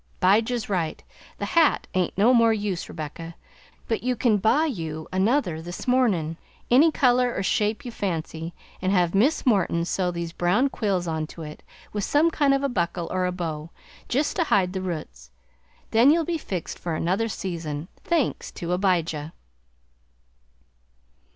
[0.19, 1.03] 'Bijah's right;
[1.37, 3.35] the hat ain't no more use, Rebecca,
[3.87, 6.37] but you can buy you another this mornin'
[6.71, 11.27] any color or shape you fancy an' have Miss Morton sew these brown quills on
[11.27, 11.61] to it
[11.93, 13.69] with some kind of a buckle or a bow,
[14.09, 15.29] jest to hide the roots.
[15.91, 19.33] Then you'll be fixed for another season, thanks to 'Bijah."